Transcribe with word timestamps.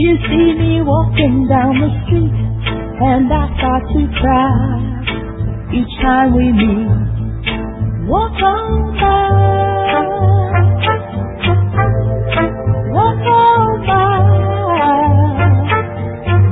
You 0.00 0.16
see 0.16 0.48
me 0.56 0.80
walking 0.80 1.46
down 1.46 1.76
the 1.76 1.90
street, 2.06 2.32
and 3.04 3.28
I 3.30 3.44
start 3.58 3.84
to 3.92 4.02
cry 4.16 4.56
each 5.76 5.94
time 6.00 6.32
we 6.34 6.46
meet. 6.52 6.88
Walk 8.08 8.32
on 8.40 8.96
by, 8.96 10.00
walk 12.96 13.26
on 13.28 13.86
by. 13.86 14.20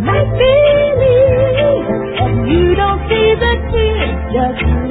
Make 0.04 0.32
believe 0.40 1.00
that 2.20 2.34
you 2.52 2.64
don't 2.76 3.00
see 3.08 3.28
the 3.44 3.52
tears. 3.72 4.12
Just 4.34 4.87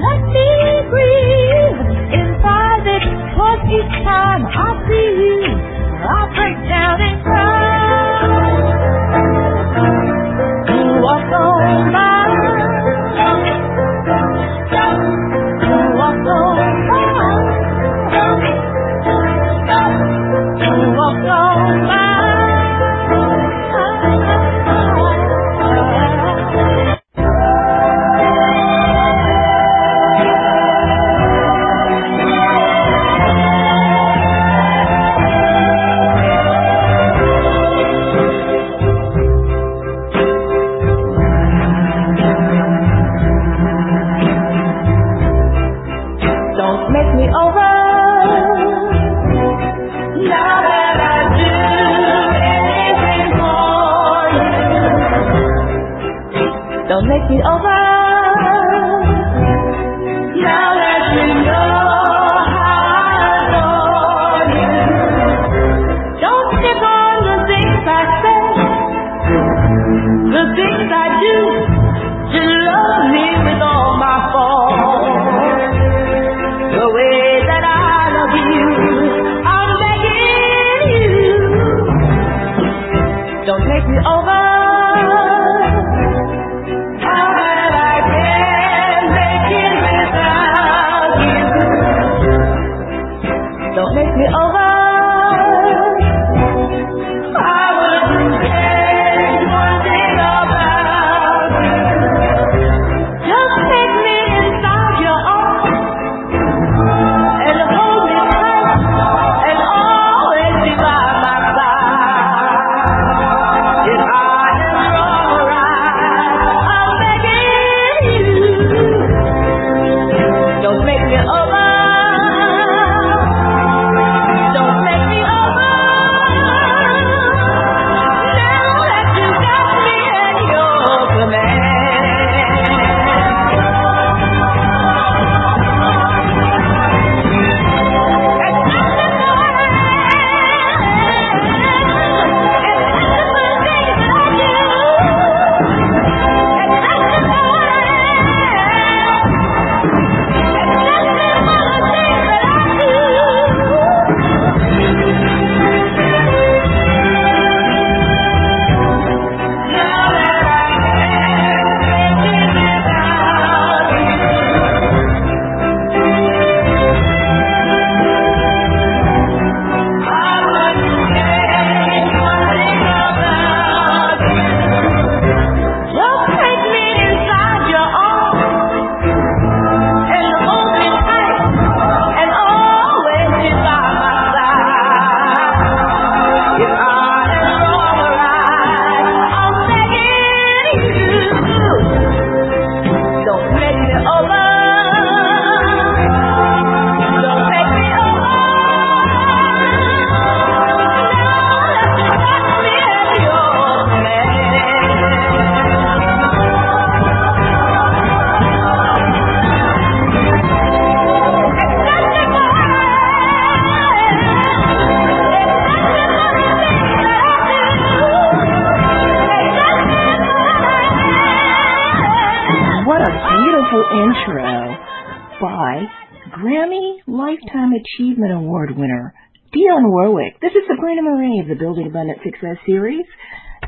Achievement 227.78 228.34
Award 228.34 228.76
winner 228.76 229.14
Dionne 229.54 229.90
Warwick. 229.92 230.40
This 230.42 230.52
is 230.52 230.64
Sabrina 230.68 231.04
Marie 231.04 231.40
of 231.42 231.48
the 231.48 231.62
Building 231.62 231.88
Abundant 231.88 232.20
Success 232.24 232.58
series. 232.66 233.06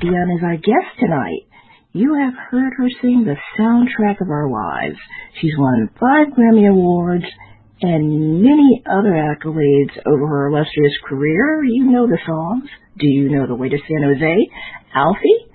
Dionne 0.02 0.36
is 0.36 0.44
our 0.44 0.56
guest 0.58 0.92
tonight. 1.00 1.46
You 1.94 2.16
have 2.16 2.34
heard 2.50 2.74
her 2.78 2.90
sing 3.02 3.26
the 3.26 3.38
soundtrack 3.58 4.22
of 4.22 4.30
our 4.30 4.50
lives. 4.50 4.98
She's 5.40 5.54
won 5.58 5.90
five 6.00 6.34
Grammy 6.34 6.70
Awards 6.70 7.26
and 7.82 8.42
many 8.42 8.84
other 8.90 9.12
accolades 9.12 9.96
over 10.06 10.28
her 10.28 10.48
illustrious 10.50 10.94
career. 11.08 11.64
You 11.64 11.92
know 11.92 12.08
the 12.08 12.20
songs. 12.26 12.70
Do 12.98 13.08
you 13.08 13.30
know 13.30 13.48
The 13.48 13.56
Way 13.56 13.70
to 13.70 13.78
San 13.78 14.04
Jose? 14.04 14.48
Alfie? 14.96 15.52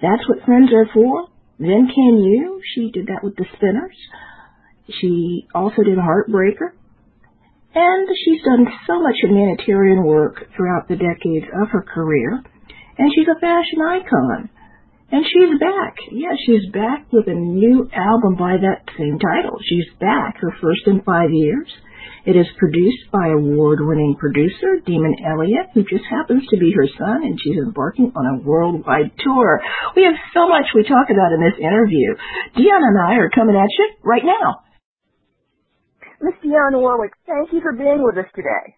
That's 0.00 0.26
what 0.28 0.44
friends 0.44 0.70
are 0.72 0.88
for. 0.92 1.28
Then 1.58 1.88
Came 1.94 2.16
You? 2.16 2.60
She 2.74 2.90
did 2.90 3.06
that 3.06 3.20
with 3.22 3.36
the 3.36 3.46
Spinners. 3.56 3.96
She 5.00 5.46
also 5.54 5.82
did 5.82 5.98
Heartbreaker. 5.98 6.72
And 7.74 8.08
she's 8.24 8.42
done 8.44 8.66
so 8.86 9.00
much 9.00 9.16
humanitarian 9.22 10.04
work 10.04 10.44
throughout 10.56 10.88
the 10.88 10.96
decades 10.96 11.46
of 11.62 11.68
her 11.70 11.82
career. 11.82 12.42
And 12.98 13.10
she's 13.14 13.28
a 13.28 13.40
fashion 13.40 13.80
icon. 13.80 14.50
And 15.10 15.24
she's 15.24 15.60
back. 15.60 15.96
Yeah, 16.10 16.32
she's 16.46 16.72
back 16.72 17.04
with 17.12 17.28
a 17.28 17.34
new 17.34 17.88
album 17.92 18.36
by 18.36 18.56
that 18.56 18.88
same 18.96 19.18
title. 19.18 19.58
She's 19.68 19.92
back, 20.00 20.36
her 20.40 20.52
first 20.60 20.86
in 20.86 21.02
five 21.02 21.28
years. 21.32 21.68
It 22.24 22.36
is 22.36 22.46
produced 22.56 23.10
by 23.10 23.28
award-winning 23.28 24.16
producer 24.18 24.78
Damon 24.86 25.16
Elliott, 25.26 25.74
who 25.74 25.82
just 25.82 26.04
happens 26.08 26.46
to 26.48 26.56
be 26.56 26.72
her 26.72 26.86
son, 26.96 27.24
and 27.24 27.38
she's 27.42 27.58
embarking 27.58 28.12
on 28.14 28.24
a 28.24 28.42
worldwide 28.46 29.10
tour. 29.18 29.60
We 29.96 30.04
have 30.04 30.14
so 30.32 30.48
much 30.48 30.70
we 30.74 30.84
talk 30.84 31.10
about 31.10 31.34
in 31.34 31.42
this 31.42 31.58
interview. 31.58 32.14
Dionne 32.56 32.86
and 32.86 32.98
I 33.00 33.18
are 33.18 33.30
coming 33.30 33.56
at 33.56 33.68
you 33.68 33.86
right 34.04 34.24
now. 34.24 34.62
Miss 36.22 36.34
Dionne 36.44 36.78
Warwick, 36.78 37.12
thank 37.26 37.52
you 37.52 37.60
for 37.60 37.72
being 37.72 37.98
with 38.02 38.16
us 38.16 38.30
today. 38.34 38.76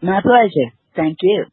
My 0.00 0.20
pleasure. 0.22 0.72
Thank 0.96 1.18
you. 1.20 1.44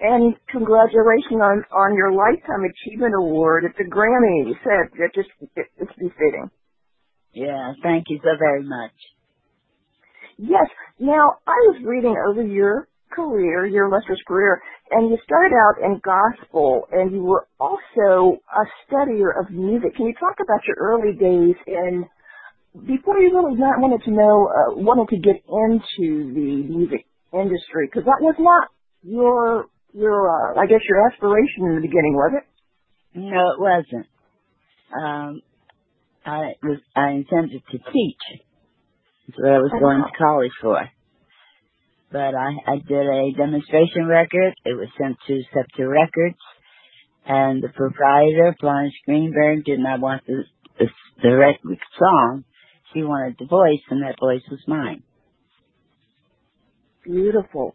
And 0.00 0.34
congratulations 0.50 1.40
on, 1.40 1.64
on 1.70 1.94
your 1.94 2.12
Lifetime 2.12 2.64
Achievement 2.64 3.14
Award 3.14 3.64
at 3.64 3.76
the 3.76 3.84
Grammy. 3.84 4.48
You 4.48 4.56
said 4.64 4.90
it 4.98 5.12
just, 5.14 5.28
it, 5.56 5.66
it's 5.78 5.92
befitting. 5.98 6.50
Yeah, 7.32 7.72
thank 7.82 8.06
you 8.08 8.18
so 8.22 8.30
very 8.38 8.62
much. 8.62 8.92
Yes. 10.38 10.66
Now, 10.98 11.38
I 11.46 11.58
was 11.68 11.82
reading 11.84 12.16
over 12.28 12.42
your 12.42 12.88
career, 13.10 13.66
your 13.66 13.86
illustrious 13.86 14.20
career, 14.26 14.60
and 14.90 15.10
you 15.10 15.18
started 15.24 15.54
out 15.54 15.84
in 15.84 16.00
gospel, 16.02 16.88
and 16.90 17.12
you 17.12 17.22
were 17.22 17.46
also 17.60 18.38
a 18.50 18.64
studier 18.86 19.38
of 19.38 19.50
music. 19.50 19.94
Can 19.96 20.06
you 20.06 20.14
talk 20.18 20.36
about 20.42 20.60
your 20.66 20.76
early 20.80 21.12
days 21.12 21.56
in 21.66 22.04
before 22.74 23.18
you 23.18 23.30
really 23.34 23.56
not 23.58 23.78
wanted 23.78 24.04
to 24.04 24.10
know, 24.10 24.50
uh, 24.50 24.74
wanted 24.82 25.08
to 25.14 25.20
get 25.22 25.42
into 25.46 26.34
the 26.34 26.66
music 26.68 27.06
industry? 27.32 27.86
Because 27.86 28.04
that 28.04 28.18
was 28.20 28.34
not 28.38 28.68
your 29.02 29.66
your, 29.94 30.28
uh, 30.28 30.60
I 30.60 30.66
guess 30.66 30.80
your 30.88 31.06
aspiration 31.06 31.70
in 31.70 31.74
the 31.76 31.86
beginning, 31.86 32.14
was 32.14 32.32
it? 32.34 33.18
No, 33.18 33.52
it 33.54 33.60
wasn't. 33.60 34.06
Um, 34.90 35.42
I 36.26 36.54
was 36.62 36.80
I 36.96 37.10
intended 37.10 37.62
to 37.70 37.78
teach. 37.78 38.42
That's 39.28 39.38
what 39.38 39.52
I 39.52 39.58
was 39.58 39.72
going 39.80 40.02
to 40.02 40.18
college 40.18 40.52
for. 40.60 40.90
But 42.10 42.34
I, 42.34 42.50
I 42.66 42.76
did 42.76 43.06
a 43.06 43.32
demonstration 43.36 44.06
record. 44.06 44.54
It 44.64 44.74
was 44.74 44.88
sent 45.00 45.16
to 45.26 45.42
Scepter 45.52 45.88
Records. 45.88 46.38
And 47.26 47.62
the 47.62 47.68
proprietor, 47.68 48.54
Florence 48.60 48.94
Greenberg, 49.06 49.64
did 49.64 49.80
not 49.80 50.00
want 50.00 50.22
the, 50.26 50.44
the, 50.78 50.86
the 51.22 51.36
record 51.36 51.78
song. 51.98 52.44
She 52.94 53.02
wanted 53.02 53.36
the 53.38 53.46
voice, 53.46 53.82
and 53.90 54.02
that 54.02 54.18
voice 54.20 54.42
was 54.50 54.60
mine. 54.66 55.02
Beautiful. 57.02 57.74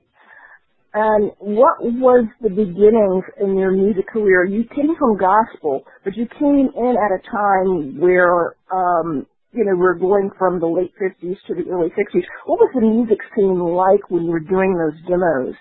And 0.94 1.32
what 1.38 1.84
was 1.84 2.26
the 2.42 2.50
beginnings 2.50 3.24
in 3.40 3.58
your 3.58 3.72
music 3.72 4.08
career? 4.08 4.44
You 4.44 4.64
came 4.64 4.96
from 4.98 5.18
gospel, 5.18 5.84
but 6.04 6.16
you 6.16 6.26
came 6.40 6.70
in 6.76 6.96
at 6.98 7.12
a 7.14 7.22
time 7.30 8.00
where 8.00 8.56
um, 8.72 9.28
you 9.52 9.66
know, 9.66 9.76
we're 9.76 9.96
going 9.98 10.30
from 10.38 10.60
the 10.60 10.68
late 10.68 10.94
50s 11.02 11.38
to 11.48 11.56
the 11.56 11.70
early 11.72 11.90
60s. 11.90 12.24
What 12.46 12.60
was 12.60 12.72
the 12.74 12.82
music 12.82 13.18
scene 13.36 13.58
like 13.58 14.10
when 14.10 14.26
you 14.26 14.32
were 14.32 14.40
doing 14.40 14.78
those 14.78 14.98
demos 15.08 15.56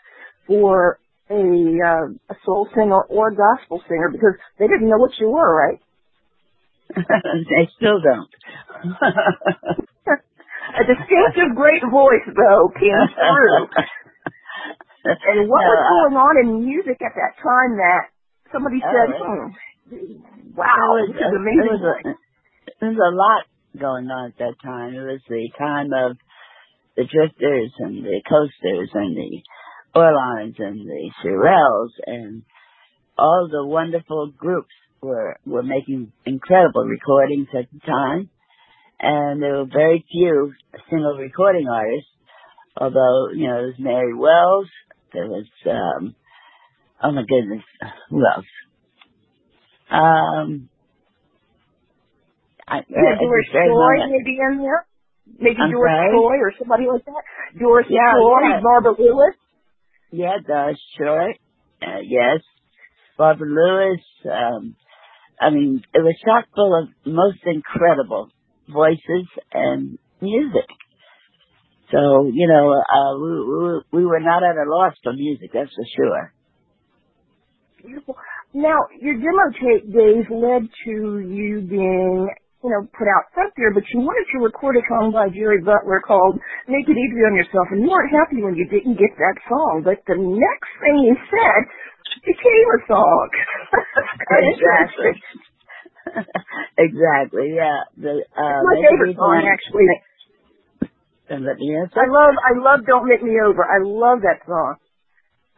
for 0.47 0.99
a, 1.31 1.35
uh, 1.35 2.07
a 2.29 2.37
soul 2.45 2.69
singer 2.75 3.01
or 3.09 3.29
a 3.29 3.37
gospel 3.37 3.83
singer? 3.89 4.11
Because 4.13 4.35
they 4.59 4.67
didn't 4.67 4.89
know 4.89 4.99
what 4.99 5.13
you 5.19 5.29
were, 5.29 5.57
right? 5.57 5.81
they 6.97 7.69
still 7.77 8.01
don't. 8.01 8.31
a 10.79 10.83
distinctive, 10.85 11.57
great 11.57 11.83
voice, 11.91 12.27
though, 12.27 12.73
came 12.75 13.03
through. 13.15 13.69
and 15.05 15.49
what 15.49 15.65
was 15.65 15.83
going 15.89 16.17
on 16.17 16.35
in 16.43 16.65
music 16.65 16.99
at 17.05 17.15
that 17.15 17.37
time 17.43 17.77
that 17.77 18.11
somebody 18.53 18.81
said, 18.81 19.15
uh, 19.15 19.53
hmm, 19.89 20.57
wow, 20.57 20.97
was, 20.97 21.13
this 21.13 21.21
is 21.21 21.35
amazing. 21.37 21.65
There 21.65 21.77
was, 21.77 21.85
a, 21.85 21.97
there 22.81 22.91
was 22.91 23.03
a 23.03 23.15
lot 23.15 23.45
going 23.79 24.07
on 24.11 24.33
at 24.33 24.39
that 24.39 24.57
time. 24.63 24.95
It 24.95 25.05
was 25.05 25.21
the 25.29 25.49
time 25.59 25.93
of 25.93 26.17
the 26.97 27.05
Drifters 27.05 27.73
and 27.79 28.05
the 28.05 28.21
Coasters 28.29 28.91
and 28.95 29.17
the 29.17 29.43
Orlons 29.95 30.57
and 30.59 30.81
the 30.81 31.11
Shirelles 31.23 31.93
and 32.07 32.43
all 33.17 33.49
the 33.51 33.67
wonderful 33.67 34.33
groups 34.37 34.75
were 35.01 35.37
were 35.47 35.63
making 35.63 36.13
incredible 36.27 36.85
recordings 36.85 37.49
at 37.59 37.67
the 37.73 37.81
time. 37.81 38.31
And 39.01 39.41
there 39.43 39.59
were 39.59 39.67
very 39.73 40.05
few 40.11 40.53
single 40.91 41.17
recording 41.17 41.69
artists, 41.69 42.11
although, 42.77 43.31
you 43.33 43.47
know, 43.47 43.55
there 43.57 43.67
was 43.67 43.79
Mary 43.79 44.15
Wells, 44.15 44.69
there 45.13 45.27
was 45.27 45.47
um 45.67 46.15
oh 47.03 47.13
my 47.13 47.23
goodness, 47.23 47.65
who 48.11 48.23
else? 48.27 48.47
Um 49.91 50.69
I, 52.67 52.85
Yeah, 52.89 53.17
Doris 53.21 53.47
Troy 53.51 54.07
maybe 54.11 54.37
in 54.37 54.59
there? 54.59 54.85
Maybe 55.39 55.57
I'm 55.61 55.71
Doris 55.71 55.89
sorry? 55.91 56.11
Troy 56.11 56.37
or 56.43 56.53
somebody 56.59 56.85
like 56.91 57.05
that? 57.05 57.23
Doris 57.59 57.87
Yeah, 57.89 58.13
Troy, 58.13 58.41
yeah. 58.49 58.61
Barbara 58.63 58.95
Lewis? 58.99 59.37
Yeah, 60.11 60.37
the 60.47 60.77
short. 60.99 61.37
Uh, 61.83 62.01
yes. 62.03 62.41
Barbara 63.17 63.49
Lewis. 63.49 64.01
Um, 64.25 64.77
I 65.41 65.51
mean, 65.51 65.83
it 65.95 66.01
was 66.01 66.15
chock 66.25 66.47
full 66.55 66.75
of 66.75 66.89
most 67.07 67.39
incredible 67.47 68.29
voices 68.69 69.27
and 69.53 69.99
music. 70.21 70.69
So, 71.91 72.29
you 72.33 72.47
know, 72.49 72.75
uh, 72.77 73.13
we, 73.17 73.31
we, 73.33 74.03
we 74.03 74.07
were 74.07 74.21
not 74.21 74.43
at 74.43 74.57
a 74.57 74.69
loss 74.69 74.93
for 75.03 75.13
music, 75.13 75.51
that's 75.55 75.73
for 75.73 75.87
sure. 75.97 76.33
Beautiful. 77.81 78.17
Now, 78.53 78.77
your 79.01 79.15
demo 79.15 79.45
tape 79.57 79.89
days 79.89 80.27
led 80.29 80.69
to 80.85 80.93
you 81.25 81.65
being, 81.65 82.29
you 82.65 82.69
know, 82.69 82.83
put 82.93 83.09
out 83.09 83.33
front 83.33 83.55
there, 83.57 83.73
but 83.73 83.85
you 83.95 84.01
wanted 84.01 84.29
to 84.37 84.45
record 84.45 84.77
a 84.77 84.85
song 84.89 85.13
by 85.13 85.33
Jerry 85.33 85.63
Butler 85.65 86.03
called 86.05 86.37
Make 86.69 86.89
It 86.89 86.99
Easy 86.99 87.23
on 87.25 87.37
Yourself, 87.37 87.69
and 87.73 87.81
you 87.81 87.89
weren't 87.89 88.13
happy 88.13 88.43
when 88.45 88.57
you 88.57 88.69
didn't 88.69 89.01
get 89.01 89.15
that 89.17 89.37
song, 89.49 89.81
but 89.85 90.05
the 90.05 90.19
next 90.19 90.71
thing 90.85 90.97
you 91.09 91.17
said 91.29 91.63
became 92.25 92.69
a 92.77 92.81
song. 92.89 93.29
Exactly. 94.31 95.13
exactly, 96.79 97.55
yeah. 97.57 97.85
The, 97.97 98.25
uh, 98.37 98.61
My 98.65 98.77
favorite 98.77 99.17
song, 99.17 99.45
actually. 99.45 99.89
And 101.29 101.45
let 101.45 101.57
me 101.57 101.77
answer. 101.77 102.01
I 102.01 102.09
love, 102.09 102.35
I 102.41 102.53
love 102.57 102.87
Don't 102.87 103.09
Make 103.09 103.23
Me 103.23 103.37
Over. 103.45 103.63
I 103.65 103.85
love 103.85 104.21
that 104.23 104.47
song. 104.47 104.77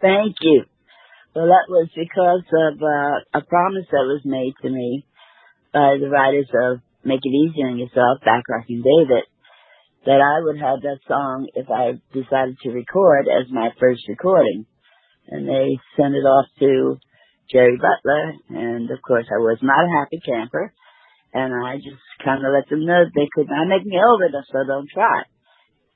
Thank 0.01 0.37
you. 0.43 0.65
Well, 1.35 1.47
that 1.47 1.71
was 1.71 1.89
because 1.95 2.43
of 2.43 2.83
uh, 2.83 3.39
a 3.39 3.47
promise 3.47 3.87
that 3.93 4.03
was 4.03 4.23
made 4.25 4.55
to 4.63 4.71
me 4.71 5.07
by 5.73 5.95
the 6.01 6.11
writers 6.11 6.51
of 6.51 6.81
Make 7.05 7.21
It 7.23 7.31
Easy 7.31 7.63
on 7.63 7.79
Yourself, 7.79 8.19
Bacharach 8.21 8.67
and 8.69 8.83
David, 8.83 9.25
that 10.07 10.19
I 10.19 10.43
would 10.43 10.59
have 10.59 10.83
that 10.83 10.99
song 11.07 11.47
if 11.55 11.71
I 11.71 12.01
decided 12.13 12.59
to 12.63 12.71
record 12.71 13.29
as 13.29 13.47
my 13.51 13.71
first 13.79 14.03
recording. 14.09 14.67
And 15.29 15.47
they 15.49 15.79
sent 15.97 16.15
it 16.15 16.27
off 16.27 16.47
to 16.59 16.99
Jerry 17.53 17.77
Butler, 17.77 18.35
and 18.51 18.91
of 18.91 19.03
course 19.03 19.27
I 19.31 19.39
was 19.39 19.59
not 19.63 19.85
a 19.85 19.95
happy 19.99 20.21
camper, 20.25 20.73
and 21.35 21.53
I 21.55 21.77
just 21.77 22.03
kind 22.25 22.45
of 22.45 22.53
let 22.53 22.69
them 22.69 22.87
know 22.87 23.05
they 23.05 23.29
could 23.35 23.49
not 23.49 23.69
make 23.69 23.87
me 23.87 23.99
over, 23.99 24.29
so 24.31 24.67
don't 24.67 24.89
try. 24.93 25.23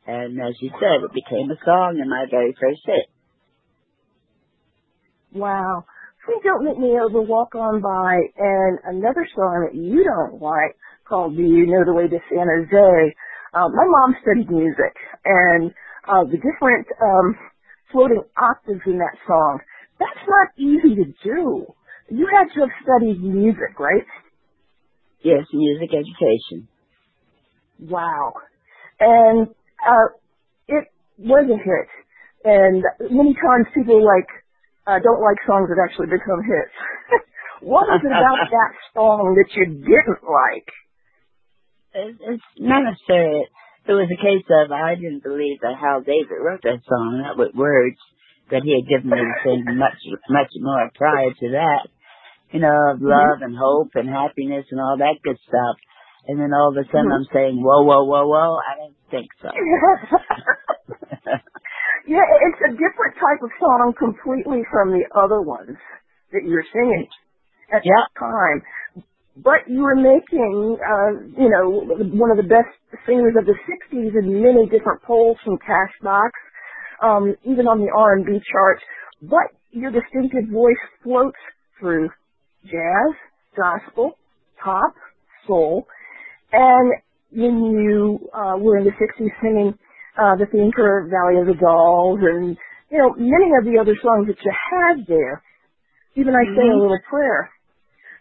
And 0.06 0.38
as 0.40 0.54
you 0.60 0.70
said, 0.78 1.02
it 1.02 1.14
became 1.14 1.50
a 1.50 1.58
song 1.64 1.98
and 2.00 2.10
my 2.10 2.26
very 2.30 2.54
first 2.60 2.80
hit. 2.84 3.08
Wow. 5.32 5.84
Please 6.24 6.40
don't 6.44 6.64
make 6.64 6.78
me 6.78 6.98
over 7.00 7.20
walk 7.20 7.54
on 7.54 7.80
by 7.80 8.16
and 8.38 8.78
another 8.84 9.26
song 9.34 9.68
that 9.68 9.76
you 9.76 10.04
don't 10.04 10.40
like 10.40 10.76
called 11.08 11.36
Do 11.36 11.42
You 11.42 11.66
Know 11.66 11.84
the 11.84 11.92
Way 11.92 12.08
to 12.08 12.18
San 12.30 12.48
Jose? 12.48 13.14
Uh, 13.52 13.68
my 13.68 13.84
mom 13.84 14.16
studied 14.22 14.50
music 14.50 14.94
and 15.24 15.70
uh, 16.08 16.24
the 16.24 16.36
different 16.36 16.86
um, 17.02 17.36
floating 17.92 18.22
octaves 18.36 18.80
in 18.86 18.98
that 18.98 19.16
song, 19.26 19.60
that's 20.04 20.26
not 20.28 20.48
easy 20.58 20.94
to 20.96 21.04
do. 21.24 21.66
You 22.10 22.28
had 22.30 22.52
to 22.54 22.60
have 22.60 22.74
studied 22.84 23.22
music, 23.22 23.78
right? 23.78 24.04
Yes, 25.22 25.44
music 25.52 25.88
education. 25.94 26.68
Wow. 27.80 28.34
And 29.00 29.48
uh, 29.80 30.08
it 30.68 30.84
was 31.18 31.46
a 31.48 31.56
hit. 31.56 31.88
And 32.44 32.84
many 33.10 33.32
times 33.34 33.66
people 33.74 34.04
like 34.04 34.28
uh, 34.86 34.98
don't 35.02 35.22
like 35.24 35.40
songs 35.46 35.68
that 35.72 35.80
actually 35.82 36.06
become 36.12 36.44
hits. 36.44 36.76
what 37.62 37.88
was 37.88 38.00
it 38.04 38.12
about 38.12 38.36
that 38.50 38.72
song 38.92 39.34
that 39.40 39.48
you 39.56 39.64
didn't 39.80 40.22
like? 40.28 40.68
It- 41.94 42.20
It's 42.20 42.42
not 42.58 42.84
necessarily. 42.84 43.46
It 43.86 43.92
was 43.92 44.08
a 44.12 44.20
case 44.22 44.44
of 44.48 44.72
I 44.72 44.94
didn't 44.94 45.22
believe 45.22 45.60
that 45.60 45.76
Hal 45.80 46.00
David 46.00 46.40
wrote 46.40 46.62
that 46.62 46.80
song, 46.88 47.20
not 47.22 47.36
with 47.36 47.54
words 47.54 47.98
that 48.50 48.62
he 48.64 48.74
had 48.76 48.88
given 48.88 49.10
me 49.10 49.16
to 49.16 49.34
sing 49.44 49.64
much, 49.78 49.98
much 50.28 50.52
more 50.60 50.90
prior 50.94 51.30
to 51.30 51.48
that. 51.56 51.88
You 52.52 52.60
know, 52.60 52.92
of 52.94 53.02
love 53.02 53.42
and 53.42 53.56
hope 53.56 53.90
and 53.94 54.08
happiness 54.08 54.66
and 54.70 54.80
all 54.80 54.96
that 54.98 55.18
good 55.24 55.38
stuff. 55.48 55.76
And 56.28 56.38
then 56.40 56.54
all 56.54 56.70
of 56.70 56.76
a 56.76 56.84
sudden 56.86 57.10
I'm 57.10 57.26
saying, 57.32 57.58
whoa, 57.60 57.82
whoa, 57.82 58.04
whoa, 58.04 58.26
whoa. 58.28 58.58
I 58.62 58.76
don't 58.78 58.94
think 59.10 59.26
so. 59.42 59.48
yeah, 62.06 62.24
it's 62.46 62.60
a 62.68 62.72
different 62.72 63.14
type 63.16 63.40
of 63.42 63.50
song 63.58 63.92
completely 63.98 64.62
from 64.70 64.90
the 64.92 65.04
other 65.16 65.40
ones 65.42 65.76
that 66.32 66.44
you're 66.44 66.64
singing 66.72 67.08
at 67.72 67.82
Yeah. 67.84 67.92
that 67.96 68.12
time. 68.20 68.62
But 69.36 69.66
you 69.66 69.82
were 69.82 69.96
making, 69.96 70.78
uh, 70.78 71.10
you 71.40 71.50
know, 71.50 71.68
one 72.14 72.30
of 72.30 72.36
the 72.36 72.46
best 72.46 72.70
singers 73.04 73.34
of 73.36 73.46
the 73.46 73.56
60s 73.66 74.14
in 74.14 74.42
many 74.42 74.68
different 74.68 75.02
polls 75.02 75.38
from 75.44 75.58
Cashbox, 75.58 76.30
um, 77.02 77.34
even 77.44 77.66
on 77.66 77.80
the 77.80 77.90
R&B 77.94 78.40
charts, 78.50 78.82
but 79.22 79.50
your 79.70 79.90
distinctive 79.90 80.48
voice 80.52 80.80
floats 81.02 81.38
through 81.80 82.08
jazz, 82.64 83.10
gospel, 83.56 84.18
pop, 84.62 84.94
soul, 85.46 85.86
and 86.52 86.92
when 87.32 87.74
you 87.82 88.18
uh, 88.32 88.56
were 88.58 88.78
in 88.78 88.84
the 88.84 88.92
60s 88.92 89.30
singing 89.42 89.74
uh, 90.16 90.36
the 90.36 90.46
theme 90.52 90.70
for 90.74 91.08
Valley 91.10 91.40
of 91.40 91.46
the 91.48 91.58
Dolls 91.60 92.20
and, 92.22 92.56
you 92.90 92.98
know, 92.98 93.10
many 93.18 93.50
of 93.58 93.64
the 93.64 93.78
other 93.80 93.96
songs 94.02 94.28
that 94.28 94.38
you 94.44 94.52
had 94.52 95.06
there, 95.08 95.42
even 96.14 96.34
I 96.34 96.44
Say 96.54 96.62
a 96.62 96.74
Mhm. 96.74 96.80
Little 96.80 97.00
Prayer, 97.10 97.50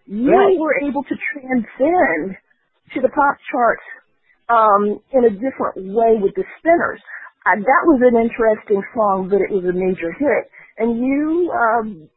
you 0.08 0.32
Right. 0.32 0.58
were 0.60 0.76
able 0.82 1.04
to 1.04 1.16
transcend 1.16 2.38
to 2.94 3.02
the 3.02 3.10
pop 3.10 3.38
charts 3.52 3.84
um, 4.50 5.00
in 5.12 5.26
a 5.26 5.30
different 5.30 5.78
way 5.94 6.18
with 6.18 6.34
the 6.36 6.44
Spinners. 6.58 7.02
Uh, 7.46 7.56
that 7.60 7.84
was 7.86 8.00
an 8.04 8.16
interesting 8.16 8.82
song, 8.96 9.28
but 9.30 9.42
it 9.42 9.52
was 9.52 9.66
a 9.66 9.76
major 9.76 10.12
hit. 10.16 10.44
And 10.78 10.98
you, 10.98 11.52
um, 11.52 12.10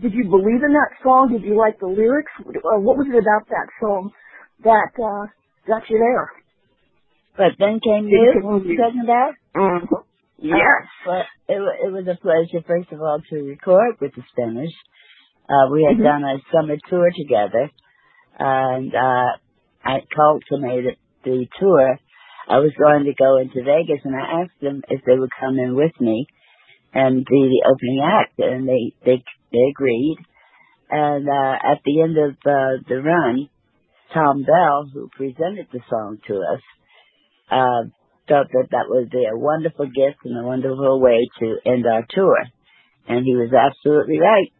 did 0.00 0.14
you 0.14 0.24
believe 0.24 0.64
in 0.64 0.72
that 0.72 0.96
song? 1.02 1.28
Did 1.32 1.42
you 1.42 1.58
like 1.58 1.78
the 1.78 1.86
lyrics? 1.86 2.32
Uh, 2.40 2.80
what 2.80 2.96
was 2.96 3.06
it 3.08 3.18
about 3.18 3.48
that 3.50 3.68
song 3.80 4.10
that 4.64 4.92
uh, 4.96 5.26
got 5.68 5.88
you 5.90 5.98
there? 5.98 6.30
But 7.36 7.58
then 7.58 7.80
came 7.84 8.04
Did 8.04 8.12
you, 8.12 8.62
you 8.64 8.76
talking 8.76 9.02
about? 9.04 9.32
Mm-hmm. 9.56 9.94
Yes. 10.38 10.88
Uh, 11.06 11.08
well, 11.08 11.24
it, 11.48 11.86
it 11.86 11.92
was 11.92 12.06
a 12.08 12.20
pleasure, 12.20 12.64
first 12.66 12.92
of 12.92 13.00
all, 13.00 13.18
to 13.30 13.36
record 13.44 13.96
with 14.00 14.12
the 14.14 14.22
Spinners. 14.32 14.74
Uh, 15.48 15.68
we 15.70 15.84
had 15.84 15.98
Mhm. 15.98 16.04
done 16.04 16.24
a 16.24 16.38
summer 16.52 16.76
tour 16.88 17.10
together, 17.14 17.70
and 18.38 18.94
uh, 18.94 19.36
I 19.84 20.00
culminated 20.14 20.96
the 21.24 21.46
tour. 21.58 21.98
I 22.48 22.58
was 22.58 22.72
going 22.78 23.04
to 23.04 23.14
go 23.14 23.38
into 23.38 23.62
Vegas, 23.62 24.04
and 24.04 24.14
I 24.14 24.42
asked 24.42 24.60
them 24.60 24.82
if 24.88 25.02
they 25.04 25.18
would 25.18 25.30
come 25.40 25.58
in 25.58 25.76
with 25.76 25.92
me 26.00 26.26
and 26.92 27.24
be 27.24 27.48
the 27.48 27.68
opening 27.70 28.02
act, 28.04 28.38
and 28.38 28.68
they 28.68 28.94
they 29.04 29.22
they 29.52 29.64
agreed. 29.70 30.18
And 30.90 31.26
uh, 31.28 31.56
at 31.72 31.80
the 31.84 32.02
end 32.02 32.18
of 32.18 32.32
uh, 32.44 32.82
the 32.86 33.00
run, 33.00 33.48
Thom 34.12 34.44
Bell, 34.44 34.90
who 34.92 35.08
presented 35.16 35.68
the 35.72 35.80
song 35.88 36.18
to 36.26 36.34
us, 36.34 36.60
uh, 37.50 37.88
thought 38.28 38.48
that 38.52 38.68
that 38.70 38.88
would 38.88 39.10
be 39.10 39.24
a 39.24 39.38
wonderful 39.38 39.86
gift 39.86 40.20
and 40.24 40.38
a 40.38 40.46
wonderful 40.46 41.00
way 41.00 41.28
to 41.40 41.56
end 41.64 41.86
our 41.86 42.04
tour. 42.10 42.36
And 43.08 43.24
he 43.24 43.34
was 43.34 43.52
absolutely 43.52 44.20
right. 44.20 44.52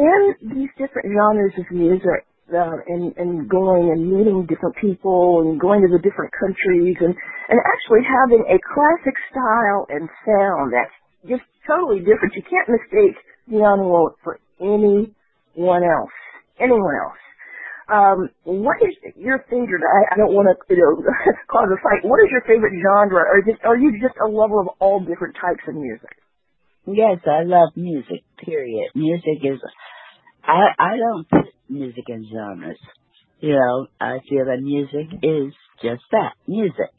in 0.00 0.34
these 0.42 0.70
different 0.78 1.12
genres 1.14 1.52
of 1.58 1.70
music 1.70 2.24
uh, 2.50 2.76
and, 2.86 3.14
and 3.16 3.48
going 3.48 3.90
and 3.90 4.02
meeting 4.06 4.46
different 4.46 4.76
people 4.76 5.42
and 5.42 5.60
going 5.60 5.80
to 5.82 5.90
the 5.90 6.02
different 6.02 6.32
countries 6.34 6.96
and, 7.00 7.14
and 7.14 7.58
actually 7.62 8.02
having 8.02 8.42
a 8.46 8.58
classic 8.58 9.16
style 9.30 9.86
and 9.88 10.10
sound 10.26 10.74
that's 10.74 10.96
just 11.26 11.46
totally 11.66 12.00
different. 12.00 12.34
You 12.34 12.42
can't 12.42 12.68
mistake 12.68 13.16
Dionne 13.50 13.82
Warwick 13.86 14.18
for 14.22 14.38
anyone 14.60 15.82
else. 15.82 16.14
Anyone 16.58 16.96
else. 16.98 17.20
Um, 17.90 18.18
what 18.44 18.78
is 18.82 18.94
your 19.16 19.42
favorite? 19.50 19.82
I, 19.82 20.14
I 20.14 20.16
don't 20.16 20.30
want 20.30 20.46
to, 20.46 20.54
you 20.70 20.78
know, 20.78 21.02
cause 21.50 21.66
a 21.66 21.78
fight. 21.82 22.06
What 22.06 22.22
is 22.22 22.30
your 22.30 22.42
favorite 22.46 22.74
genre? 22.78 23.18
Or 23.26 23.42
just, 23.42 23.64
are 23.64 23.76
you 23.76 23.98
just 23.98 24.14
a 24.22 24.28
lover 24.28 24.60
of 24.60 24.68
all 24.78 25.00
different 25.00 25.34
types 25.34 25.62
of 25.66 25.74
music? 25.74 26.14
Yes, 26.86 27.18
I 27.26 27.42
love 27.42 27.74
music, 27.76 28.22
period. 28.38 28.90
Music 28.94 29.42
is, 29.42 29.58
I, 30.44 30.70
I 30.78 30.92
don't 30.96 31.26
music 31.70 32.04
in 32.08 32.28
genres. 32.32 32.78
You 33.40 33.54
know, 33.54 33.86
I 34.00 34.18
feel 34.28 34.44
that 34.46 34.60
music 34.60 35.08
is 35.22 35.54
just 35.82 36.02
that, 36.12 36.34
music. 36.46 36.92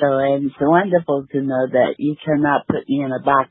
So, 0.00 0.06
and 0.18 0.46
it's 0.46 0.54
wonderful 0.60 1.26
to 1.32 1.40
know 1.40 1.66
that 1.72 1.94
you 1.98 2.16
cannot 2.24 2.66
put 2.66 2.88
me 2.88 3.02
in 3.02 3.10
a 3.12 3.22
box 3.24 3.50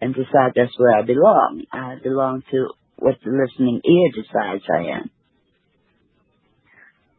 and 0.00 0.14
decide 0.14 0.52
that's 0.54 0.72
where 0.78 0.98
I 0.98 1.02
belong. 1.02 1.64
I 1.72 1.96
belong 2.02 2.42
to 2.50 2.68
what 2.96 3.16
the 3.24 3.30
listening 3.30 3.80
ear 3.84 4.22
decides 4.22 4.64
I 4.72 4.98
am. 4.98 5.10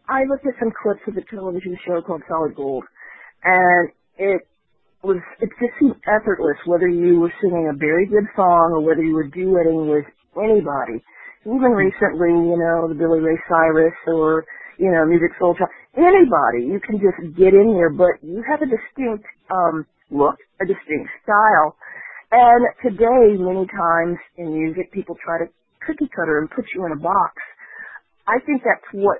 I 0.10 0.24
looked 0.28 0.46
at 0.46 0.60
some 0.60 0.72
clips 0.74 1.02
of 1.08 1.16
a 1.16 1.24
television 1.30 1.78
show 1.86 2.02
called 2.02 2.24
Solid 2.28 2.56
Gold, 2.56 2.84
and 3.44 3.90
it 4.18 4.42
was 5.04 5.18
it 5.40 5.50
just 5.62 5.74
seemed 5.80 5.96
effortless 6.08 6.58
whether 6.66 6.88
you 6.88 7.20
were 7.20 7.32
singing 7.42 7.70
a 7.72 7.78
very 7.78 8.08
good 8.08 8.26
song 8.36 8.74
or 8.74 8.82
whether 8.82 9.04
you 9.04 9.14
were 9.14 9.30
duetting 9.30 9.88
with 9.88 10.06
anybody. 10.36 11.04
Even 11.46 11.72
recently, 11.72 12.32
you 12.32 12.58
know, 12.60 12.88
the 12.88 12.96
Billy 12.96 13.20
Ray 13.20 13.40
Cyrus 13.48 13.96
or 14.08 14.46
you 14.80 14.88
know, 14.92 15.04
Musiq 15.04 15.36
Soulchild, 15.36 15.68
anybody, 15.96 16.64
you 16.64 16.80
can 16.80 17.04
just 17.04 17.20
get 17.36 17.52
in 17.52 17.76
there, 17.76 17.92
but 17.92 18.16
you 18.24 18.42
have 18.48 18.64
a 18.64 18.70
distinct 18.72 19.28
um 19.52 19.86
look, 20.10 20.36
a 20.62 20.66
distinct 20.66 21.12
style. 21.24 21.76
And 22.32 22.64
today, 22.82 23.36
many 23.38 23.68
times 23.68 24.18
in 24.38 24.54
music, 24.54 24.92
people 24.94 25.18
try 25.24 25.40
to 25.40 25.52
cookie 25.86 26.10
cutter 26.16 26.40
and 26.40 26.50
put 26.50 26.66
you 26.76 26.86
in 26.86 26.94
a 26.94 27.02
box. 27.02 27.34
I 28.28 28.38
think 28.46 28.62
that's 28.64 28.86
what 28.94 29.20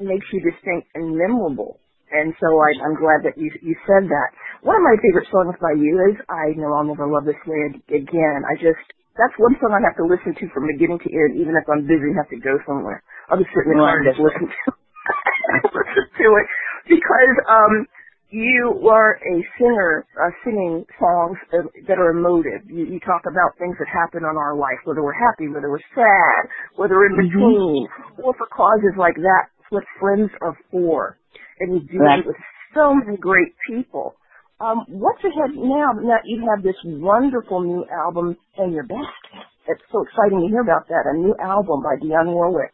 makes 0.00 0.26
you 0.32 0.42
distinct 0.42 0.88
and 0.94 1.16
memorable. 1.16 1.78
And 2.10 2.34
so 2.40 2.48
I, 2.48 2.70
I'm 2.84 2.96
glad 2.96 3.24
that 3.24 3.36
you 3.36 3.48
you 3.62 3.76
said 3.86 4.08
that. 4.08 4.28
One 4.62 4.76
of 4.76 4.82
my 4.82 4.96
favorite 5.00 5.28
songs 5.30 5.56
by 5.60 5.72
you 5.76 5.94
is 6.12 6.16
"I 6.28 6.52
Know 6.56 6.72
I'll 6.74 6.84
Never 6.84 7.06
Love 7.06 7.24
This 7.24 7.40
Way 7.46 7.80
Again." 7.92 8.40
I 8.44 8.56
just 8.60 8.84
that's 9.18 9.34
one 9.36 9.58
song 9.60 9.74
I 9.74 9.82
have 9.82 9.98
to 9.98 10.06
listen 10.06 10.32
to 10.38 10.46
from 10.54 10.70
beginning 10.70 11.02
to 11.02 11.10
end, 11.10 11.36
even 11.36 11.58
if 11.58 11.66
I'm 11.66 11.84
busy 11.84 12.14
and 12.14 12.16
have 12.16 12.30
to 12.30 12.40
go 12.40 12.56
somewhere. 12.64 13.02
I'll 13.28 13.36
just 13.38 13.50
sit 13.52 13.66
in 13.66 13.74
the 13.74 13.82
car 13.82 13.98
and 13.98 14.06
just 14.08 14.22
listen 14.22 14.46
to 14.46 14.58
listen 15.74 16.06
to 16.22 16.26
it 16.38 16.46
because 16.88 17.34
um 17.50 17.86
you 18.30 18.84
are 18.92 19.16
a 19.16 19.36
singer 19.56 20.04
uh, 20.20 20.28
singing 20.44 20.84
songs 21.00 21.38
that, 21.50 21.64
that 21.88 21.96
are 21.96 22.10
emotive. 22.12 22.68
You, 22.68 22.84
you 22.84 23.00
talk 23.00 23.22
about 23.24 23.56
things 23.58 23.74
that 23.80 23.88
happen 23.88 24.20
on 24.28 24.36
our 24.36 24.54
life, 24.54 24.76
whether 24.84 25.02
we're 25.02 25.16
happy, 25.16 25.48
whether 25.48 25.70
we're 25.70 25.80
sad, 25.96 26.40
whether 26.76 27.06
in 27.08 27.16
between, 27.16 27.88
or 28.22 28.34
for 28.36 28.46
causes 28.52 28.92
like 28.98 29.16
that. 29.16 29.48
What 29.70 29.84
friends 30.00 30.30
are 30.42 30.56
for. 30.70 31.18
And 31.60 31.72
you 31.74 31.80
do 31.88 32.04
Right. 32.04 32.20
it 32.20 32.26
with 32.26 32.36
so 32.74 32.94
many 32.94 33.16
great 33.16 33.52
people. 33.68 34.14
Um, 34.60 34.84
what's 35.22 35.34
ahead 35.34 35.56
now 35.56 35.92
that 36.08 36.22
you 36.24 36.46
have 36.48 36.62
this 36.62 36.76
wonderful 36.84 37.62
new 37.62 37.84
album 38.06 38.36
in 38.58 38.72
your 38.72 38.84
basket? 38.84 39.46
It's 39.66 39.82
so 39.92 40.02
exciting 40.02 40.40
to 40.40 40.48
hear 40.48 40.60
about 40.60 40.88
that. 40.88 41.04
A 41.06 41.18
new 41.18 41.34
album 41.42 41.82
by 41.82 41.96
Dionne 42.00 42.32
Warwick. 42.32 42.72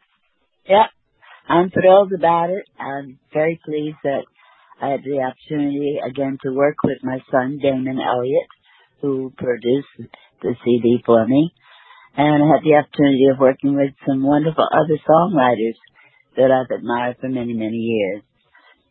Yeah, 0.69 0.87
I'm 1.49 1.71
thrilled 1.71 2.13
about 2.13 2.51
it. 2.51 2.65
I'm 2.79 3.19
very 3.33 3.61
pleased 3.65 3.97
that 4.05 4.25
I 4.81 4.91
had 4.91 5.01
the 5.05 5.21
opportunity 5.21 5.99
again 6.07 6.39
to 6.43 6.55
work 6.55 6.77
with 6.85 6.99
my 7.03 7.19
son 7.31 7.59
Damon 7.61 7.99
Elliott, 7.99 8.49
who 9.01 9.33
produced 9.37 10.13
the 10.43 10.55
CD 10.65 11.03
for 11.05 11.27
me, 11.27 11.53
and 12.17 12.43
I 12.45 12.47
had 12.47 12.65
the 12.65 12.77
opportunity 12.77 13.27
of 13.33 13.41
working 13.41 13.77
with 13.77 13.93
some 14.07 14.23
wonderful 14.23 14.67
other 14.71 14.99
songwriters 15.09 15.79
that 16.37 16.51
I've 16.51 16.77
admired 16.77 17.17
for 17.21 17.29
many, 17.29 17.55
many 17.55 17.77
years, 17.77 18.23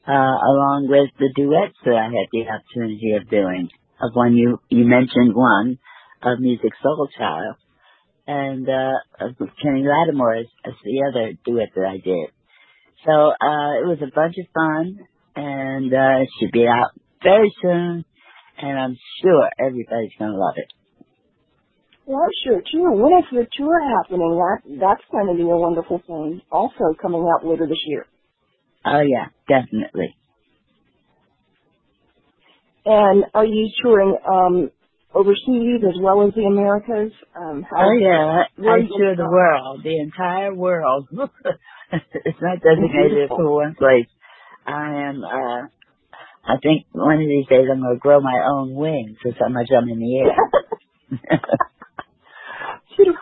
uh, 0.08 0.12
along 0.12 0.88
with 0.90 1.10
the 1.20 1.32
duets 1.36 1.78
that 1.86 1.96
I 1.96 2.06
had 2.06 2.28
the 2.32 2.46
opportunity 2.48 3.14
of 3.14 3.30
doing. 3.30 3.70
Of 4.02 4.12
one 4.14 4.36
you 4.36 4.60
you 4.70 4.86
mentioned 4.86 5.34
one 5.34 5.80
of 6.22 6.40
Music 6.40 6.72
Soul 6.82 7.08
Child, 7.18 7.56
and 8.28 8.68
uh, 8.68 9.26
of 9.26 9.36
Kenny 9.62 9.86
Lattimore 9.86 10.36
as, 10.36 10.48
as 10.66 10.74
the 10.84 11.04
other 11.08 11.34
duet 11.46 11.70
that 11.76 11.86
I 11.86 11.98
did. 11.98 12.30
So 13.06 13.12
uh, 13.12 13.72
it 13.80 13.88
was 13.88 14.00
a 14.02 14.14
bunch 14.14 14.36
of 14.40 14.48
fun, 14.54 15.00
and 15.36 15.94
uh, 15.94 16.22
it 16.24 16.30
should 16.40 16.52
be 16.52 16.68
out 16.68 16.92
very 17.22 17.52
soon, 17.62 18.06
and 18.62 18.80
I'm 18.80 18.98
sure 19.22 19.50
everybody's 19.60 20.12
gonna 20.20 20.38
love 20.38 20.56
it. 20.58 20.72
Well, 22.06 22.24
I'm 22.24 22.36
sure 22.44 22.60
too. 22.60 22.92
When 22.92 23.14
is 23.20 23.30
the 23.32 23.48
tour 23.56 23.80
happening? 23.80 24.36
That 24.36 24.60
that's 24.80 25.04
going 25.10 25.28
to 25.28 25.36
be 25.36 25.48
a 25.50 25.56
wonderful 25.56 26.02
thing. 26.06 26.42
Also 26.52 26.92
coming 27.02 27.24
out 27.24 27.48
later 27.48 27.66
this 27.66 27.80
year. 27.88 28.06
Oh 28.86 29.02
yeah, 29.02 29.28
definitely. 29.48 30.16
And 32.86 33.26
are 33.34 33.46
you 33.46 33.70
touring 33.82 34.18
um, 34.30 34.72
overseas 35.14 35.82
as 35.88 35.96
well 36.02 36.28
as 36.28 36.34
the 36.34 36.44
Americas? 36.44 37.14
Um, 37.36 37.64
how, 37.70 37.86
Oh 37.86 37.92
yeah, 37.98 38.44
I 38.60 38.82
tour 38.82 39.16
the 39.16 39.30
world, 39.30 39.82
the 39.84 40.00
entire 40.00 40.54
world. 40.54 41.08
it's 41.92 42.42
not 42.42 42.60
designated 42.62 43.12
Beautiful. 43.12 43.38
for 43.38 43.56
one 43.56 43.76
place. 43.76 44.08
I 44.66 45.08
am. 45.10 45.24
uh 45.24 45.68
I 46.46 46.58
think 46.62 46.86
one 46.92 47.22
of 47.22 47.28
these 47.28 47.48
days 47.48 47.68
I'm 47.72 47.82
gonna 47.82 47.98
grow 47.98 48.20
my 48.20 48.46
own 48.46 48.76
wings. 48.76 49.18
That's 49.24 49.38
how 49.40 49.48
much 49.48 49.70
I'm 49.72 49.88
in 49.88 50.00
the 50.00 50.20
air. 50.20 51.40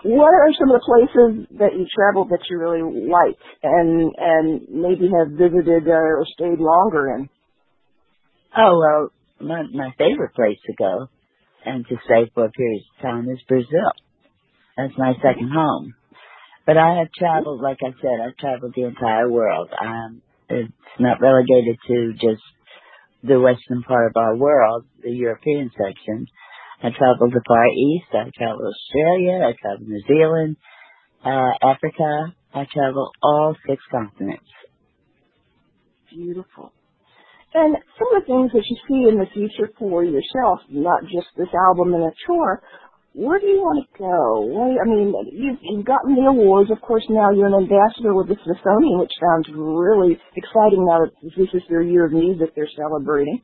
what 0.04 0.34
are 0.34 0.51
some 0.60 0.72
of 0.72 0.82
the 0.82 0.86
places 0.86 1.48
that 1.60 1.74
you 1.78 1.86
traveled 1.94 2.30
that 2.30 2.44
you 2.50 2.58
really 2.58 2.82
like 2.82 3.38
and 3.63 4.12
and 4.18 4.68
maybe 4.70 5.10
have 5.18 5.32
visited 5.32 5.88
uh, 5.88 6.20
or 6.20 6.25
stayed 6.34 6.60
longer 6.60 7.16
in? 7.16 7.30
Oh 8.58 8.80
well, 8.80 9.10
my 9.40 9.63
my 9.74 9.92
favorite 9.98 10.34
place 10.36 10.58
to 10.66 10.74
go 10.78 11.08
and 11.66 11.86
to 11.88 11.96
stay 12.06 12.30
for 12.34 12.46
a 12.46 12.51
period 12.51 12.82
of 12.98 13.01
time 13.01 13.30
is 13.30 13.40
Brazil. 13.48 13.92
That's 14.78 14.98
my 14.98 15.13
second 15.22 15.51
home. 15.54 15.94
But 16.66 16.78
I 16.78 17.00
have 17.00 17.12
traveled, 17.12 17.62
like 17.62 17.80
I 17.82 17.92
said, 18.01 18.20
I've 18.24 18.38
traveled 18.38 18.74
the 18.75 18.84
entire 18.84 19.30
world. 19.30 19.70
Um, 19.80 20.22
It's 20.50 20.72
not 21.00 21.22
relegated 21.22 21.78
to 21.88 22.13
just 22.13 22.44
the 23.24 23.40
western 23.40 23.84
part 23.84 24.08
of 24.08 24.18
our 24.18 24.36
world, 24.36 24.86
the 25.01 25.12
European 25.12 25.72
section. 25.78 26.28
I 26.84 26.90
traveled 26.90 27.34
the 27.34 27.42
Far 27.48 27.68
East. 27.68 28.10
I 28.14 28.30
traveled 28.36 28.74
Australia. 28.74 29.46
I 29.46 29.54
traveled 29.62 29.88
New 29.88 30.02
Zealand, 30.08 30.58
uh, 31.24 31.54
Africa. 31.62 32.34
I 32.54 32.66
traveled 32.74 33.14
all 33.22 33.56
six 33.68 33.82
continents. 33.92 34.50
Beautiful. 36.10 36.74
And 37.54 37.76
some 38.00 38.16
of 38.16 38.24
the 38.24 38.28
things 38.28 38.52
that 38.54 38.64
you 38.66 38.78
see 38.88 39.10
in 39.10 39.20
the 39.20 39.28
future 39.34 39.72
for 39.78 40.04
yourself, 40.04 40.60
not 40.70 41.04
just 41.04 41.28
this 41.38 41.52
album 41.70 41.94
and 41.94 42.04
a 42.04 42.14
tour, 42.26 42.64
where 43.14 43.40
do 43.40 43.46
you 43.46 43.60
want 43.60 43.84
to 43.84 44.00
go? 44.00 44.48
Where, 44.48 44.80
I 44.80 44.88
mean, 44.88 45.12
you've, 45.36 45.60
you've 45.62 45.86
gotten 45.86 46.16
the 46.16 46.32
awards. 46.32 46.72
Of 46.72 46.80
course, 46.80 47.04
now 47.10 47.32
you're 47.32 47.52
an 47.52 47.68
ambassador 47.68 48.16
with 48.16 48.32
the 48.32 48.40
Smithsonian, 48.40 49.00
which 49.00 49.12
sounds 49.20 49.52
really 49.52 50.16
exciting 50.36 50.88
now 50.88 51.04
that 51.04 51.12
this 51.22 51.52
is 51.54 51.62
their 51.70 51.84
year 51.84 52.08
of 52.08 52.14
music 52.14 52.56
they're 52.56 52.72
celebrating. 52.80 53.44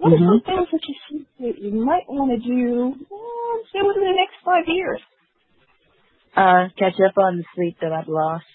What 0.00 0.14
mm-hmm. 0.14 0.24
are 0.24 0.32
some 0.32 0.40
things 0.40 0.68
that 0.72 0.80
you 0.88 0.94
see 1.08 1.26
that 1.40 1.58
you 1.60 1.72
might 1.84 2.08
want 2.08 2.32
to 2.32 2.38
do, 2.40 2.96
well, 3.10 3.60
say, 3.72 3.82
within 3.84 4.04
the 4.08 4.16
next 4.16 4.40
five 4.42 4.64
years? 4.66 5.02
Uh, 6.34 6.68
catch 6.78 6.98
up 7.04 7.18
on 7.18 7.36
the 7.36 7.44
sleep 7.54 7.76
that 7.82 7.92
I've 7.92 8.08
lost. 8.08 8.46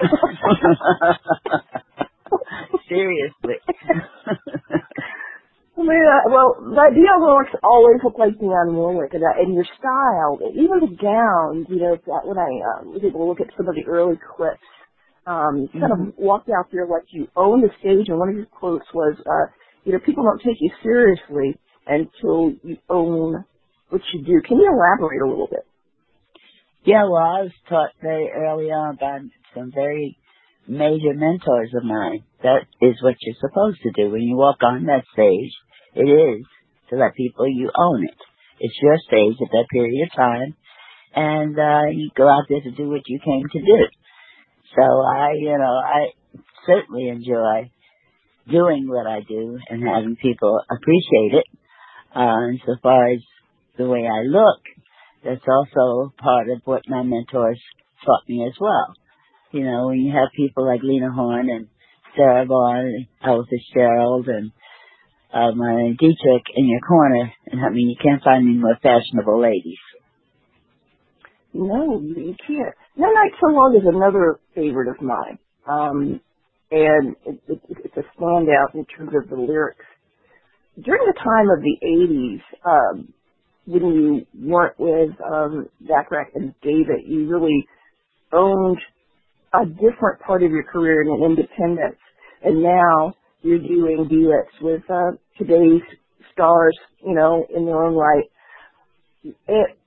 Seriously. 2.88 3.60
Well, 5.74 6.54
the 6.60 6.92
Dionne 6.94 7.20
Warwick's 7.20 7.56
always 7.64 8.00
looked 8.04 8.18
like 8.18 8.38
Dionne 8.38 8.74
Warwick, 8.74 9.14
and, 9.14 9.24
uh, 9.24 9.40
and 9.40 9.54
your 9.54 9.64
style, 9.78 10.38
even 10.54 10.78
the 10.78 10.94
gowns, 10.94 11.66
you 11.68 11.80
know, 11.80 11.96
that 11.96 12.22
when 12.24 12.38
I 12.38 12.60
uh, 12.62 12.84
was 12.86 13.02
able 13.04 13.20
to 13.20 13.26
look 13.26 13.40
at 13.40 13.48
some 13.56 13.68
of 13.68 13.74
the 13.74 13.84
early 13.88 14.16
clips, 14.36 14.62
um, 15.26 15.66
mm-hmm. 15.66 15.80
kind 15.80 15.92
of 15.92 15.98
mm-hmm. 15.98 16.22
walked 16.22 16.50
out 16.50 16.70
there 16.70 16.86
like 16.86 17.10
you 17.10 17.26
own 17.36 17.62
the 17.62 17.70
stage, 17.80 18.08
and 18.08 18.18
one 18.18 18.28
of 18.28 18.36
your 18.36 18.46
quotes 18.46 18.86
was, 18.94 19.16
uh, 19.26 19.46
you 19.84 19.92
know, 19.92 19.98
people 19.98 20.24
don't 20.24 20.40
take 20.42 20.60
you 20.60 20.70
seriously 20.82 21.58
until 21.86 22.52
you 22.62 22.78
own 22.88 23.44
what 23.88 24.02
you 24.12 24.24
do. 24.24 24.40
Can 24.46 24.58
you 24.58 24.70
elaborate 24.70 25.22
a 25.22 25.28
little 25.28 25.48
bit? 25.48 25.66
Yeah, 26.84 27.04
well, 27.04 27.22
I 27.22 27.42
was 27.42 27.52
taught 27.68 27.90
very 28.00 28.30
early 28.30 28.66
on 28.66 28.96
by 28.96 29.18
some 29.54 29.70
very 29.72 30.18
major 30.66 31.14
mentors 31.14 31.70
of 31.76 31.84
mine. 31.84 32.24
That 32.42 32.66
is 32.80 32.96
what 33.02 33.16
you're 33.20 33.36
supposed 33.40 33.78
to 33.82 33.90
do 33.94 34.10
when 34.10 34.22
you 34.22 34.36
walk 34.36 34.62
on 34.62 34.86
that 34.86 35.04
stage. 35.12 35.52
It 35.94 36.08
is 36.08 36.46
to 36.90 36.96
let 36.96 37.14
people 37.14 37.46
you 37.46 37.70
own 37.76 38.04
it. 38.04 38.18
It's 38.58 38.78
your 38.80 38.96
stage 39.06 39.36
at 39.40 39.50
that 39.52 39.66
period 39.70 40.08
of 40.08 40.16
time, 40.16 40.56
and 41.14 41.58
uh, 41.58 41.90
you 41.92 42.10
go 42.16 42.28
out 42.28 42.44
there 42.48 42.60
to 42.60 42.70
do 42.70 42.88
what 42.88 43.02
you 43.06 43.18
came 43.24 43.42
to 43.42 43.60
do. 43.60 43.86
So 44.76 44.82
I, 44.82 45.32
you 45.38 45.56
know, 45.58 45.76
I 45.84 46.10
certainly 46.66 47.08
enjoy 47.08 47.70
doing 48.50 48.88
what 48.88 49.06
I 49.06 49.20
do 49.26 49.58
and 49.68 49.82
having 49.82 50.16
people 50.16 50.60
appreciate 50.70 51.40
it. 51.40 51.46
Uh, 52.14 52.48
and 52.48 52.60
so 52.66 52.76
far 52.82 53.12
as 53.12 53.20
the 53.78 53.86
way 53.86 54.06
I 54.06 54.22
look, 54.26 54.60
that's 55.24 55.44
also 55.46 56.12
part 56.18 56.48
of 56.50 56.60
what 56.64 56.82
my 56.88 57.02
mentors 57.02 57.60
taught 58.04 58.28
me 58.28 58.44
as 58.46 58.54
well. 58.60 58.94
You 59.52 59.64
know, 59.64 59.86
when 59.88 59.98
you 60.00 60.12
have 60.12 60.28
people 60.36 60.66
like 60.66 60.80
Lena 60.82 61.12
Horne 61.12 61.48
and 61.48 61.68
Sarah 62.16 62.46
Vaughan 62.46 63.06
Ella 63.24 63.44
Fitzgerald 63.48 64.28
and 64.28 64.50
uh, 65.32 65.52
Marlene 65.52 65.98
Dietrich 65.98 66.46
in 66.54 66.68
your 66.68 66.80
corner, 66.80 67.32
and 67.46 67.60
I 67.60 67.70
mean, 67.70 67.88
you 67.88 67.96
can't 68.02 68.22
find 68.22 68.46
any 68.46 68.58
more 68.58 68.76
fashionable 68.82 69.40
ladies. 69.40 69.78
No, 71.54 72.00
you 72.00 72.34
can't. 72.46 72.74
No 72.96 73.06
Night 73.10 73.32
So 73.40 73.48
Long 73.48 73.76
is 73.76 73.86
another 73.86 74.40
favorite 74.54 74.88
of 74.88 75.02
mine. 75.02 75.38
Um, 75.66 76.20
and 76.72 77.16
it, 77.26 77.40
it, 77.48 77.60
it's 77.68 77.96
a 77.98 78.20
standout 78.20 78.74
in 78.74 78.86
terms 78.86 79.12
of 79.14 79.28
the 79.28 79.36
lyrics. 79.36 79.84
During 80.82 81.02
the 81.06 81.18
time 81.18 81.50
of 81.50 81.62
the 81.62 81.76
80s, 81.86 82.42
um, 82.66 83.12
when 83.66 83.86
you 83.94 84.26
weren't 84.34 84.78
with 84.78 85.10
um, 85.22 85.68
Bacharach 85.82 86.28
and 86.34 86.54
David, 86.62 87.04
you 87.06 87.28
really 87.28 87.66
owned 88.32 88.78
a 89.54 89.66
different 89.66 90.20
part 90.26 90.42
of 90.42 90.50
your 90.50 90.64
career 90.64 91.02
in 91.02 91.08
an 91.08 91.22
independence, 91.24 91.98
and 92.42 92.62
now 92.62 93.14
you're 93.42 93.58
doing 93.58 94.08
duets 94.08 94.52
with 94.62 94.82
uh, 94.90 95.12
today's 95.38 95.82
stars, 96.32 96.76
you 97.04 97.14
know, 97.14 97.46
in 97.54 97.66
their 97.66 97.84
own 97.84 97.94
right. 97.94 98.24
Is 99.24 99.34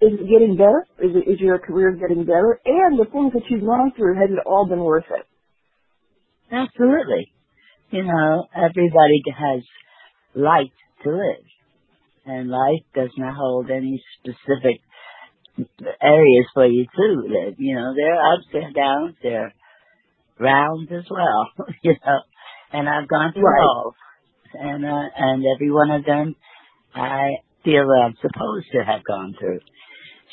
it 0.01 0.29
getting 0.29 0.55
better? 0.57 0.85
Is, 1.03 1.15
it, 1.15 1.29
is 1.31 1.39
your 1.39 1.59
career 1.59 1.91
getting 1.93 2.25
better? 2.25 2.59
And 2.65 2.99
the 2.99 3.05
things 3.11 3.33
that 3.33 3.43
you've 3.49 3.65
gone 3.65 3.91
through, 3.97 4.15
has 4.15 4.29
it 4.31 4.39
all 4.45 4.67
been 4.67 4.79
worth 4.79 5.05
it? 5.09 5.25
Absolutely. 6.51 7.31
You 7.91 8.03
know, 8.03 8.45
everybody 8.55 9.21
has 9.37 9.63
life 10.33 10.71
to 11.03 11.09
live. 11.09 11.45
And 12.25 12.49
life 12.49 12.81
does 12.95 13.11
not 13.17 13.35
hold 13.35 13.69
any 13.69 14.01
specific 14.19 14.81
areas 16.01 16.45
for 16.53 16.65
you 16.65 16.85
to 16.85 17.21
live. 17.27 17.55
You 17.59 17.75
know, 17.75 17.93
there 17.95 18.15
are 18.15 18.33
ups 18.33 18.47
and 18.53 18.73
downs, 18.73 19.15
there 19.21 19.45
are 19.45 19.53
rounds 20.39 20.91
as 20.91 21.05
well, 21.09 21.49
you 21.83 21.95
know. 22.05 22.19
And 22.73 22.89
I've 22.89 23.07
gone 23.07 23.33
through 23.33 23.43
right. 23.43 23.61
all. 23.63 23.95
And 24.53 24.85
uh, 24.85 25.03
and 25.17 25.43
every 25.55 25.71
one 25.71 25.91
of 25.91 26.05
them 26.05 26.35
I 26.93 27.27
feel 27.63 27.85
that 27.87 28.03
I'm 28.05 28.15
supposed 28.21 28.67
to 28.71 28.83
have 28.83 29.03
gone 29.03 29.35
through. 29.39 29.59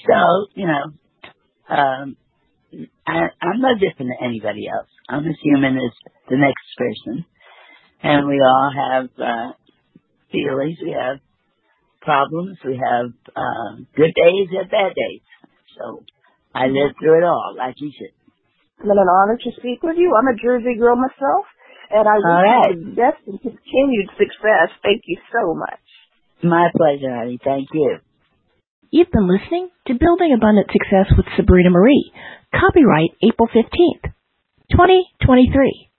So, 0.06 0.46
you 0.54 0.66
know, 0.66 1.74
um 1.74 2.16
I 3.06 3.28
I'm 3.40 3.60
no 3.60 3.74
different 3.74 4.12
than 4.12 4.28
anybody 4.28 4.68
else. 4.68 4.88
I'm 5.08 5.26
as 5.26 5.36
human 5.42 5.76
as 5.76 5.92
the 6.28 6.36
next 6.36 6.64
person. 6.76 7.24
And 8.02 8.26
we 8.26 8.40
all 8.40 8.72
have 8.74 9.10
uh 9.18 9.52
feelings, 10.32 10.78
we 10.82 10.92
have 10.92 11.20
problems. 12.02 12.58
We 12.64 12.76
have 12.76 13.14
uh, 13.34 13.78
good 13.94 14.12
days 14.12 14.48
and 14.50 14.68
bad 14.68 14.92
days. 14.94 15.22
So 15.78 16.04
I 16.54 16.66
lived 16.66 16.98
through 16.98 17.22
it 17.22 17.24
all, 17.24 17.54
like 17.56 17.78
you 17.78 17.90
said. 17.96 18.12
It's 18.78 18.88
been 18.88 18.98
an 18.98 19.08
honor 19.08 19.38
to 19.38 19.50
speak 19.56 19.82
with 19.82 19.96
you. 19.96 20.12
I'm 20.18 20.26
a 20.26 20.36
Jersey 20.36 20.74
girl 20.78 20.98
myself, 20.98 21.46
and 21.90 22.04
I 22.04 22.18
wish 22.18 22.26
right. 22.26 22.74
you 22.74 22.84
the 22.84 22.98
best 22.98 23.22
and 23.26 23.38
continued 23.40 24.10
success. 24.18 24.74
Thank 24.82 25.06
you 25.06 25.18
so 25.30 25.54
much. 25.54 25.82
My 26.42 26.68
pleasure, 26.74 27.14
honey. 27.14 27.38
Thank 27.42 27.68
you. 27.72 28.02
You've 28.90 29.10
been 29.10 29.30
listening 29.30 29.70
to 29.86 29.94
Building 29.94 30.34
Abundant 30.36 30.68
Success 30.68 31.14
with 31.16 31.26
Sabrina 31.36 31.70
Marie. 31.70 32.12
Copyright 32.52 33.12
April 33.22 33.48
15th, 33.48 34.12
2023. 34.70 35.91